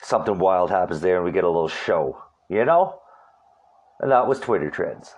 [0.02, 2.20] something wild happens there and we get a little show.
[2.50, 2.98] You know?
[4.00, 5.14] And that was Twitter trends.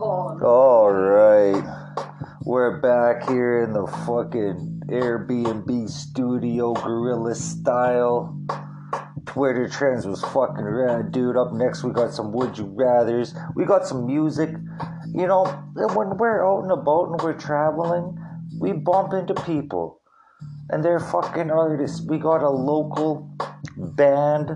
[0.00, 1.96] All right.
[2.44, 8.40] We're back here in the fucking Airbnb studio, gorilla style.
[9.26, 11.36] Twitter trends was fucking rad, dude.
[11.36, 13.34] Up next, we got some Would You Rathers.
[13.54, 14.50] We got some music.
[15.14, 18.16] You know, when we're out and about and we're traveling,
[18.60, 20.00] we bump into people.
[20.70, 22.00] And they're fucking artists.
[22.08, 23.36] We got a local
[23.76, 24.50] band,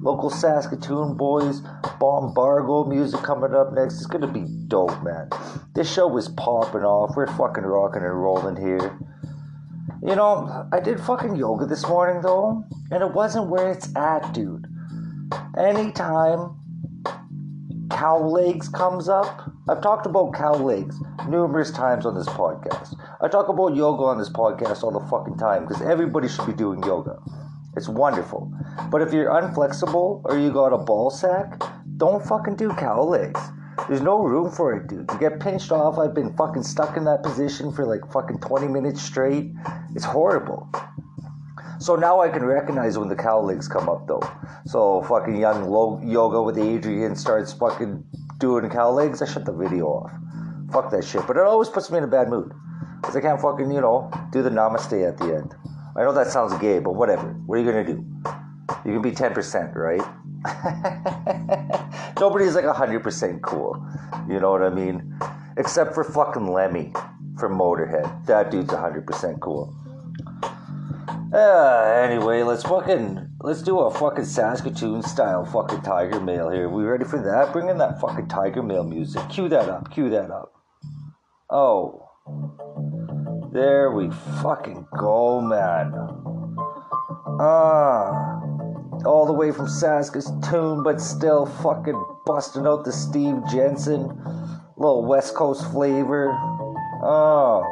[0.00, 1.62] local Saskatoon boys,
[1.98, 3.96] Bombargo music coming up next.
[3.96, 5.28] It's gonna be dope, man.
[5.74, 7.16] This show is popping off.
[7.16, 8.98] We're fucking rocking and rolling here.
[10.06, 14.32] You know, I did fucking yoga this morning though, and it wasn't where it's at,
[14.32, 14.64] dude.
[15.58, 16.56] Anytime
[17.90, 20.96] cow legs comes up, I've talked about cow legs
[21.28, 22.94] numerous times on this podcast.
[23.20, 26.52] I talk about yoga on this podcast all the fucking time because everybody should be
[26.52, 27.18] doing yoga.
[27.76, 28.52] It's wonderful.
[28.92, 31.60] But if you're unflexible or you got a ball sack,
[31.96, 33.40] don't fucking do cow legs.
[33.88, 35.08] There's no room for it, dude.
[35.12, 35.98] You get pinched off.
[35.98, 39.52] I've been fucking stuck in that position for like fucking 20 minutes straight.
[39.94, 40.68] It's horrible.
[41.78, 44.22] So now I can recognize when the cow legs come up, though.
[44.66, 48.02] So fucking young lo- yoga with Adriene starts fucking
[48.38, 49.22] doing cow legs.
[49.22, 50.10] I shut the video off.
[50.72, 51.26] Fuck that shit.
[51.26, 52.52] But it always puts me in a bad mood.
[53.00, 55.54] Because I can't fucking, you know, do the namaste at the end.
[55.96, 57.28] I know that sounds gay, but whatever.
[57.46, 58.04] What are you gonna do?
[58.84, 60.02] You can be 10%, right?
[62.20, 63.84] Nobody's like 100% cool.
[64.28, 65.18] You know what I mean?
[65.56, 66.92] Except for fucking Lemmy
[67.38, 68.26] from Motorhead.
[68.26, 69.74] That dude's 100% cool.
[71.32, 76.68] Uh, anyway, let's fucking let's do a fucking Saskatoon style fucking Tiger Mail here.
[76.68, 77.52] We ready for that?
[77.52, 79.28] Bring in that fucking Tiger Mail music.
[79.28, 79.92] Cue that up.
[79.92, 80.52] Cue that up.
[81.50, 82.08] Oh,
[83.52, 84.10] there we
[84.42, 85.92] fucking go, man.
[87.40, 88.35] Ah,
[89.04, 94.10] all the way from Saskatoon, but still fucking busting out the Steve Jensen
[94.76, 96.32] little West Coast flavor.
[97.02, 97.64] Oh.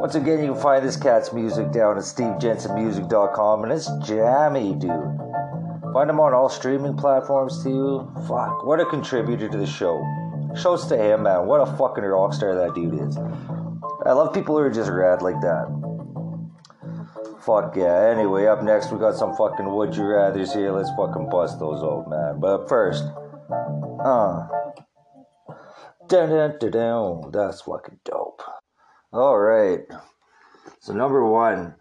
[0.00, 4.90] Once again, you can find this cat's music down at stevejensenmusic.com, and it's jammy, dude.
[5.92, 8.10] Find him on all streaming platforms too.
[8.28, 10.04] Fuck, what a contributor to the show.
[10.54, 11.46] Shows to him, man.
[11.46, 13.16] What a fucking rock star that dude is.
[14.06, 15.85] I love people who are just rad like that.
[17.46, 18.10] Fuck yeah.
[18.10, 20.72] Anyway, up next we got some fucking would you rathers here.
[20.72, 22.40] Let's fucking bust those old man.
[22.40, 23.04] But first,
[24.04, 24.48] uh,
[26.08, 27.30] dun dun dun dun.
[27.30, 28.42] That's fucking dope.
[29.12, 29.82] All right.
[30.80, 31.76] So number one,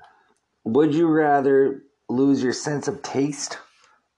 [0.66, 3.58] would you rather lose your sense of taste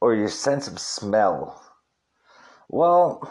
[0.02, 1.64] or your sense of smell?
[2.68, 3.22] Well,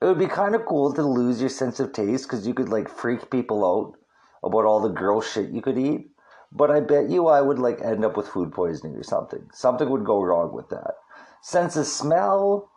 [0.00, 2.70] it would be kind of cool to lose your sense of taste because you could
[2.70, 3.98] like freak people out
[4.42, 6.08] about all the girl shit you could eat.
[6.56, 9.46] But I bet you I would like end up with food poisoning or something.
[9.52, 10.94] Something would go wrong with that.
[11.42, 12.70] Sense of smell,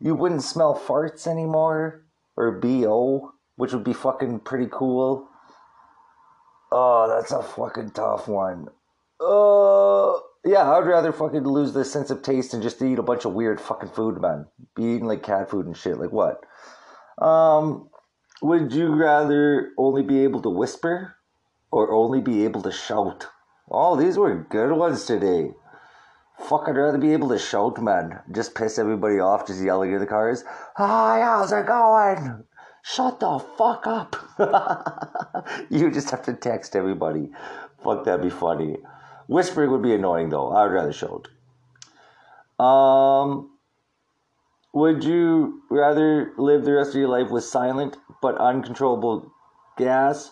[0.00, 2.02] you wouldn't smell farts anymore
[2.36, 5.28] or BO, which would be fucking pretty cool.
[6.72, 8.68] Oh, that's a fucking tough one.
[9.20, 13.26] Uh, yeah, I'd rather fucking lose the sense of taste and just eat a bunch
[13.26, 14.46] of weird fucking food, man.
[14.74, 15.98] Be eating like cat food and shit.
[15.98, 16.42] Like what?
[17.22, 17.90] Um,
[18.40, 21.16] would you rather only be able to whisper
[21.70, 23.26] or only be able to shout?
[23.70, 25.52] Oh, these were good ones today.
[26.38, 28.20] Fuck, I'd rather be able to shout, man.
[28.32, 30.42] Just piss everybody off, just yelling in the cars.
[30.76, 32.44] Hi, how's it going?
[32.82, 34.16] Shut the fuck up.
[35.70, 37.30] you just have to text everybody.
[37.84, 38.78] Fuck, that'd be funny.
[39.26, 40.50] Whispering would be annoying, though.
[40.50, 41.28] I'd rather shout.
[42.58, 43.50] Um,
[44.72, 49.32] would you rather live the rest of your life with silent but uncontrollable
[49.76, 50.30] gas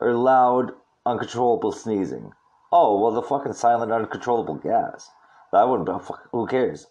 [0.00, 0.72] or loud,
[1.06, 2.32] uncontrollable sneezing?
[2.72, 5.10] Oh, well, the fucking silent, uncontrollable gas.
[5.52, 6.86] That wouldn't be, fuck, who cares?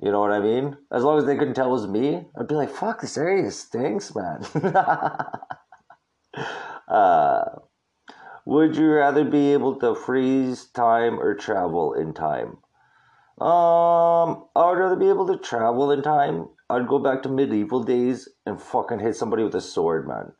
[0.00, 0.76] You know what I mean?
[0.92, 3.50] As long as they couldn't tell it was me, I'd be like, fuck, this area
[3.50, 4.44] stinks, man.
[6.88, 7.44] uh,
[8.44, 12.58] would you rather be able to freeze time or travel in time?
[13.40, 16.48] Um, I would rather be able to travel in time.
[16.70, 20.32] I'd go back to medieval days and fucking hit somebody with a sword, man.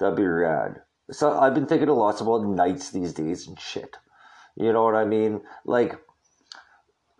[0.00, 0.82] That'd be rad.
[1.10, 3.96] So I've been thinking a lot about knights these days and shit.
[4.56, 5.40] You know what I mean?
[5.64, 5.98] Like,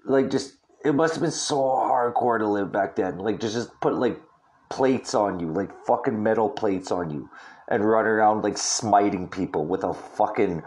[0.05, 3.19] like just it must have been so hardcore to live back then.
[3.19, 4.21] Like just just put like
[4.71, 7.29] plates on you, like fucking metal plates on you,
[7.69, 10.63] and run around like smiting people with a fucking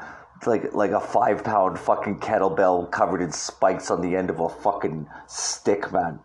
[0.46, 4.50] like like a five pound fucking kettlebell covered in spikes on the end of a
[4.50, 6.20] fucking stick, man.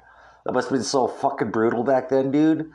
[0.44, 2.70] That must have been so fucking brutal back then, dude.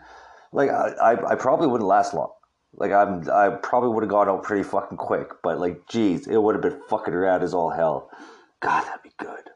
[0.52, 2.32] Like I, I, I probably wouldn't last long.
[2.78, 5.30] Like I'm, I probably would have gone out pretty fucking quick.
[5.44, 8.10] But like, geez, it would have been fucking rad as all hell.
[8.62, 9.50] God, that'd be good.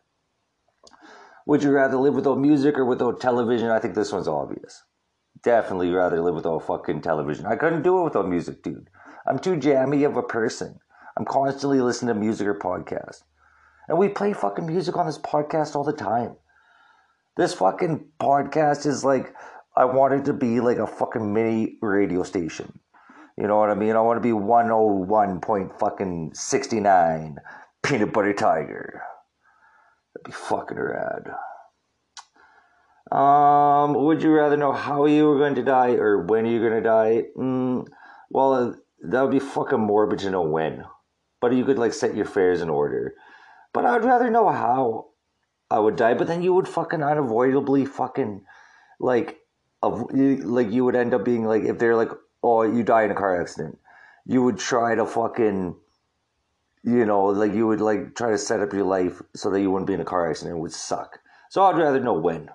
[1.45, 3.69] Would you rather live without music or without television?
[3.69, 4.83] I think this one's obvious.
[5.41, 7.45] Definitely rather live without fucking television.
[7.45, 8.89] I couldn't do it without music, dude.
[9.25, 10.79] I'm too jammy of a person.
[11.17, 13.23] I'm constantly listening to music or podcasts.
[13.87, 16.35] And we play fucking music on this podcast all the time.
[17.35, 19.33] This fucking podcast is like
[19.75, 22.79] I want it to be like a fucking mini radio station.
[23.39, 23.95] You know what I mean?
[23.95, 27.37] I want to be 101 point fucking 69
[27.81, 29.01] peanut butter tiger.
[30.13, 31.31] That'd be fucking rad.
[33.17, 36.83] Um, would you rather know how you were going to die or when you're going
[36.83, 37.23] to die?
[37.37, 37.87] Mm,
[38.29, 40.83] well, that would be fucking morbid to know when.
[41.39, 43.13] But you could like set your fares in order.
[43.73, 45.11] But I'd rather know how
[45.71, 46.13] I would die.
[46.13, 48.43] But then you would fucking unavoidably fucking
[48.99, 49.37] like,
[49.81, 52.11] of like you would end up being like if they're like,
[52.43, 53.77] oh, you die in a car accident,
[54.25, 55.75] you would try to fucking
[56.83, 59.69] you know, like you would like try to set up your life so that you
[59.69, 60.57] wouldn't be in a car accident.
[60.57, 61.19] It would suck.
[61.49, 62.49] So I'd rather know when.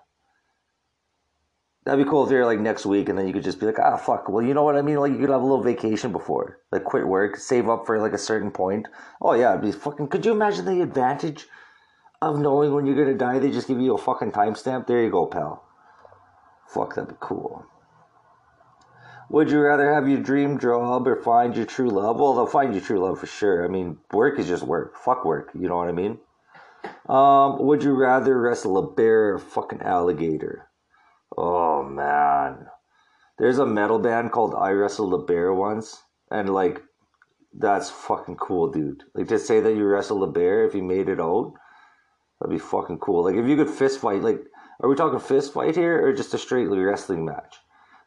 [1.84, 3.78] That'd be cool if you're like next week and then you could just be like,
[3.78, 4.30] ah, fuck.
[4.30, 4.96] Well, you know what I mean?
[4.96, 8.14] Like you could have a little vacation before, like quit work, save up for like
[8.14, 8.88] a certain point.
[9.20, 10.08] Oh yeah, it'd be fucking.
[10.08, 11.46] Could you imagine the advantage
[12.22, 13.38] of knowing when you're gonna die?
[13.38, 14.86] They just give you a fucking timestamp.
[14.86, 15.62] There you go, pal.
[16.66, 17.66] Fuck, that'd be cool.
[19.34, 22.20] Would you rather have your dream job or find your true love?
[22.20, 23.64] Well, they'll find your true love for sure.
[23.64, 24.96] I mean, work is just work.
[24.96, 25.50] Fuck work.
[25.54, 26.20] You know what I mean?
[27.08, 30.68] Um, would you rather wrestle a bear or a fucking alligator?
[31.36, 32.68] Oh man,
[33.36, 36.80] there's a metal band called I Wrestled a Bear once, and like,
[37.52, 39.02] that's fucking cool, dude.
[39.16, 41.54] Like to say that you wrestled a bear if you made it out,
[42.38, 43.24] that'd be fucking cool.
[43.24, 44.44] Like if you could fist fight, like,
[44.80, 47.56] are we talking fist fight here or just a straight wrestling match?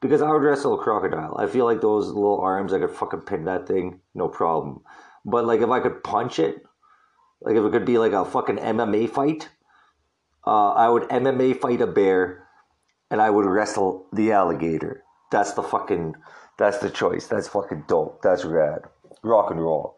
[0.02, 1.36] Because I would wrestle a crocodile.
[1.38, 4.82] I feel like those little arms, I could fucking pin that thing, no problem.
[5.26, 6.64] But like if I could punch it,
[7.42, 9.50] like if it could be like a fucking MMA fight,
[10.46, 12.48] uh, I would MMA fight a bear,
[13.12, 15.04] and I would wrestle the alligator.
[15.32, 16.16] That's the fucking,
[16.58, 17.28] that's the choice.
[17.28, 18.22] That's fucking dope.
[18.22, 18.84] That's rad.
[19.24, 19.98] Rock and roll.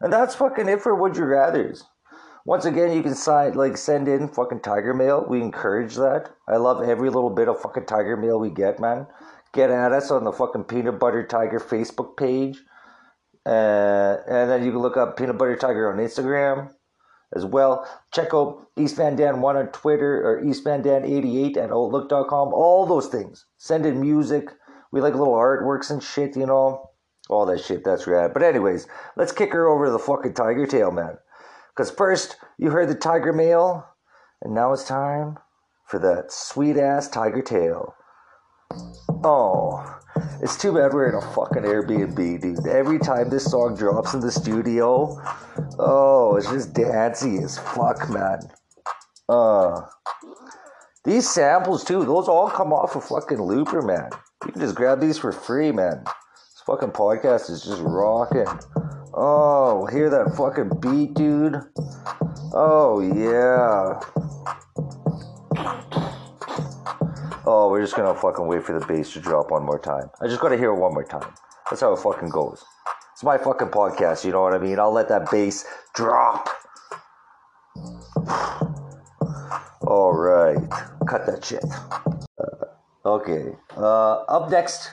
[0.00, 1.82] And that's fucking it for Would You Rathers.
[2.46, 5.26] Once again, you can sign, like, send in fucking Tiger Mail.
[5.28, 6.30] We encourage that.
[6.48, 9.06] I love every little bit of fucking Tiger Mail we get, man.
[9.52, 12.58] Get at us on the fucking Peanut Butter Tiger Facebook page.
[13.44, 16.70] Uh, and then you can look up Peanut Butter Tiger on Instagram
[17.34, 17.86] as well.
[18.12, 22.52] Check out East Van Dan 1 on Twitter or East Van Dan 88 at Outlook.com.
[22.52, 23.46] All those things.
[23.56, 24.50] Send in music.
[24.92, 26.90] We like little artworks and shit, you know.
[27.28, 28.32] All that shit, that's rad.
[28.32, 31.16] But, anyways, let's kick her over to the fucking Tiger Tail, man.
[31.68, 33.86] Because first, you heard the Tiger Mail,
[34.42, 35.38] and now it's time
[35.86, 37.94] for that sweet ass Tiger Tail.
[39.22, 40.00] Oh,
[40.42, 42.66] it's too bad we're in a fucking Airbnb, dude.
[42.66, 45.20] Every time this song drops in the studio,
[45.78, 48.40] oh, it's just dancey as fuck, man.
[49.28, 49.82] Uh,
[51.04, 54.10] these samples too, those all come off of fucking Looper, man.
[54.46, 56.02] You can just grab these for free, man.
[56.04, 58.46] This fucking podcast is just rocking.
[59.12, 61.60] Oh, hear that fucking beat, dude?
[62.54, 64.00] Oh, yeah.
[67.52, 70.08] Oh, we're just gonna fucking wait for the bass to drop one more time.
[70.20, 71.34] I just gotta hear it one more time.
[71.68, 72.64] That's how it fucking goes.
[73.12, 74.78] It's my fucking podcast, you know what I mean?
[74.78, 76.48] I'll let that bass drop.
[79.82, 80.70] Alright.
[81.08, 81.64] Cut that shit.
[82.38, 82.66] Uh,
[83.04, 83.56] okay.
[83.76, 84.92] Uh, up next,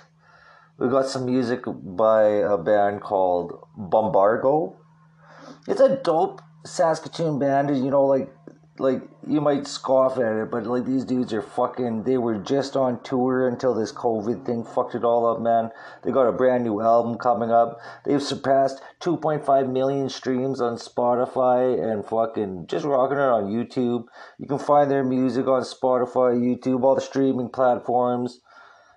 [0.80, 4.76] we got some music by a band called Bombargo.
[5.68, 8.34] It's a dope Saskatoon band, you know, like
[8.80, 12.04] like you might scoff at it, but like these dudes are fucking.
[12.04, 15.72] They were just on tour until this COVID thing fucked it all up, man.
[16.04, 17.80] They got a brand new album coming up.
[18.06, 24.06] They've surpassed 2.5 million streams on Spotify and fucking just rocking it on YouTube.
[24.38, 28.42] You can find their music on Spotify, YouTube, all the streaming platforms.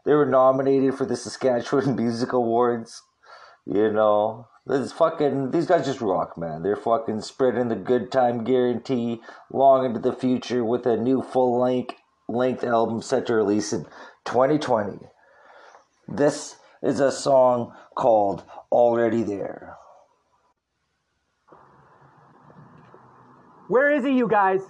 [0.05, 3.03] They were nominated for the Saskatchewan Music Awards.
[3.67, 6.63] You know, this fucking these guys just rock, man.
[6.63, 9.21] They're fucking spreading the good time guarantee
[9.53, 11.95] long into the future with a new full length
[12.29, 13.85] length album set to release in
[14.27, 14.99] 2020.
[16.07, 19.77] This is a song called Already There.
[23.69, 24.61] Where is he, you guys?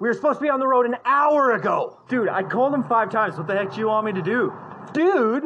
[0.00, 2.00] We were supposed to be on the road an hour ago.
[2.08, 3.36] Dude, I called him five times.
[3.36, 4.52] What the heck do you want me to do?
[4.92, 5.44] Dude,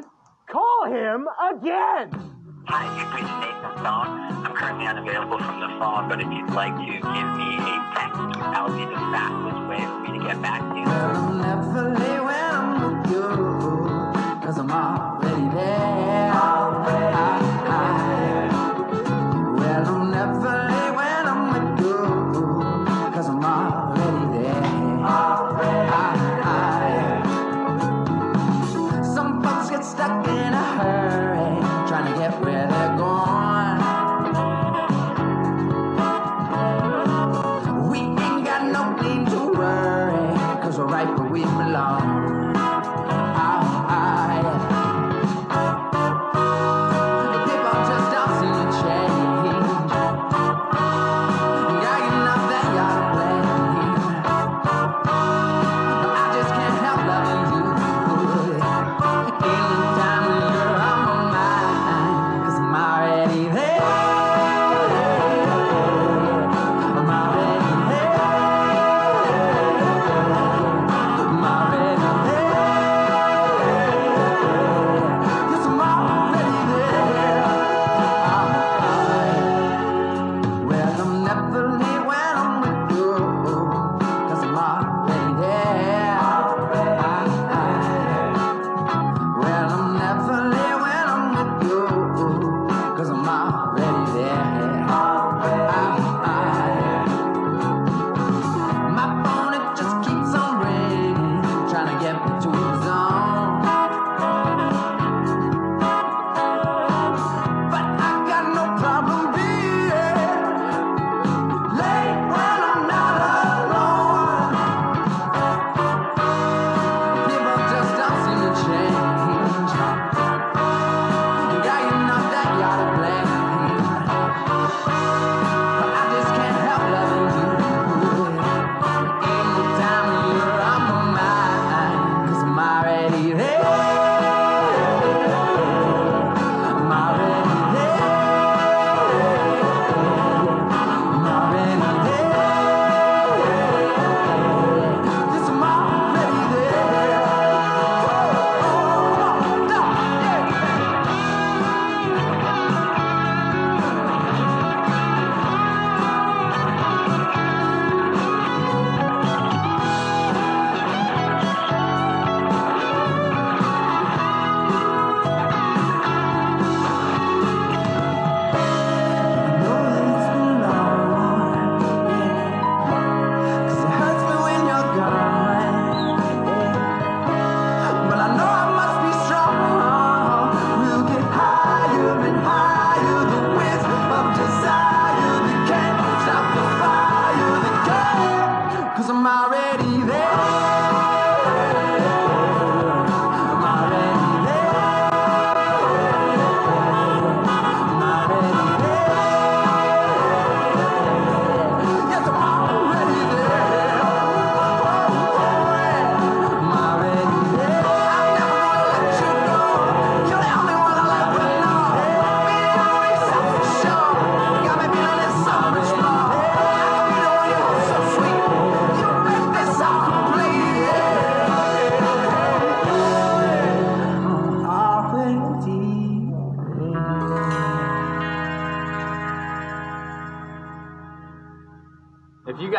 [0.48, 2.31] call him again.
[2.64, 4.46] Hi, you've reached Nathan's phone.
[4.46, 8.38] I'm currently unavailable from the phone, but if you'd like to give me a text,
[8.38, 10.86] that would be the fastest way for me to get back to you.
[11.42, 11.90] Never
[12.22, 15.91] when I'm with you, cause I'm already there.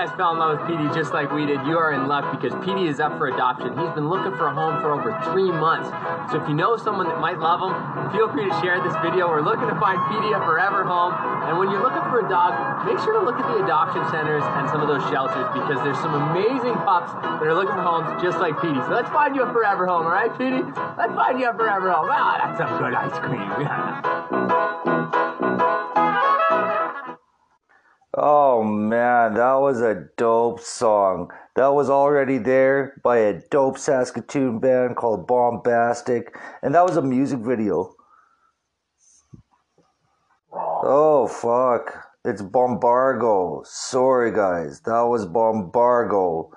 [0.03, 2.51] Guys fell in love with Petey just like we did, you are in luck because
[2.65, 3.71] Petey is up for adoption.
[3.71, 5.87] He's been looking for a home for over three months.
[6.31, 7.71] So if you know someone that might love him,
[8.11, 9.31] feel free to share this video.
[9.31, 11.15] We're looking to find Petey a forever home.
[11.47, 14.43] And when you're looking for a dog, make sure to look at the adoption centers
[14.43, 18.11] and some of those shelters because there's some amazing pups that are looking for homes
[18.19, 18.83] just like Petey.
[18.83, 20.67] So let's find you a forever home, all right, Petey?
[20.99, 22.11] Let's find you a forever home.
[22.11, 24.42] Ah, that's some good ice cream.
[28.25, 31.29] Oh man, that was a dope song.
[31.57, 37.01] That was already there by a dope Saskatoon band called Bombastic, and that was a
[37.01, 37.93] music video.
[40.53, 42.13] Oh fuck.
[42.23, 43.63] It's Bombargo.
[43.65, 44.79] Sorry guys.
[44.85, 46.49] That was Bombargo.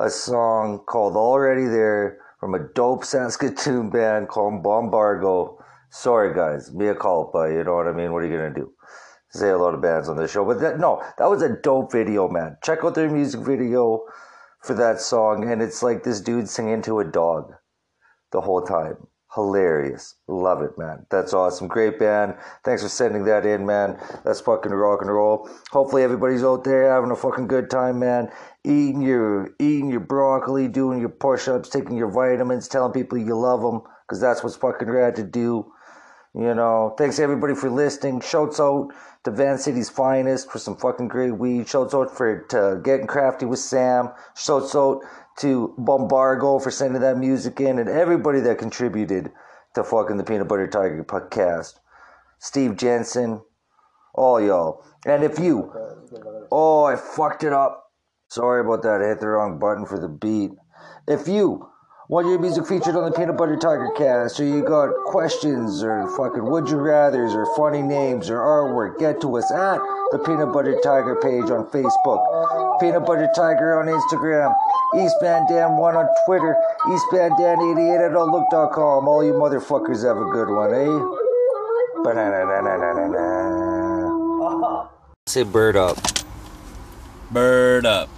[0.00, 5.62] A song called Already There from a dope Saskatoon band called Bombargo.
[5.90, 6.72] Sorry guys.
[6.72, 8.14] Mea culpa, you know what I mean?
[8.14, 8.72] What are you gonna do?
[9.38, 11.92] Say a lot of bands on this show, but that no, that was a dope
[11.92, 12.56] video, man.
[12.62, 14.04] Check out their music video
[14.62, 17.52] for that song, and it's like this dude singing to a dog
[18.32, 18.96] the whole time.
[19.34, 20.14] hilarious.
[20.28, 21.06] Love it, man.
[21.10, 21.68] That's awesome.
[21.68, 22.34] Great band.
[22.64, 23.98] Thanks for sending that in, man.
[24.24, 25.48] That's fucking rock and roll.
[25.70, 28.30] Hopefully everybody's out there having a fucking good time, man.
[28.64, 33.60] Eating your eating your broccoli, doing your push-ups, taking your vitamins, telling people you love
[33.60, 35.70] them, because that's what's fucking rad to do.
[36.36, 38.20] You know, thanks everybody for listening.
[38.20, 38.88] Shouts out
[39.22, 41.68] to Van City's finest for some fucking great weed.
[41.68, 44.10] Shouts out for to getting crafty with Sam.
[44.36, 45.02] Shouts out
[45.38, 49.30] to Bombargo for sending that music in, and everybody that contributed
[49.76, 51.74] to fucking the Peanut Butter Tiger podcast.
[52.40, 53.40] Steve Jensen,
[54.12, 54.84] all y'all.
[55.06, 55.72] And if you,
[56.50, 57.92] oh, I fucked it up.
[58.28, 59.00] Sorry about that.
[59.00, 60.50] I hit the wrong button for the beat.
[61.06, 61.68] If you
[62.08, 66.06] want your music featured on the Peanut Butter Tiger cast, or you got questions, or
[66.16, 69.78] fucking would you rathers, or funny names, or artwork, get to us at
[70.12, 72.20] the Peanut Butter Tiger page on Facebook,
[72.80, 74.54] Peanut Butter Tiger on Instagram,
[74.96, 76.54] East Van Dan 1 on Twitter,
[76.92, 79.08] East Van Dan 88 at outlook.com.
[79.08, 81.00] All you motherfuckers have a good one, eh?
[82.04, 84.88] Ba-na-na-na-na-na-na.
[85.26, 85.96] Say bird up.
[87.30, 88.10] Bird up.